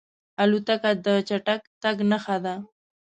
[0.41, 2.55] الوتکه د چټک تګ نښه ده.